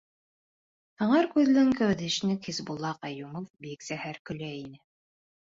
[1.01, 4.83] Һыңар күҙле НКВД-шник Хисбулла Ҡәйүмов бик зәһәр көлә ине.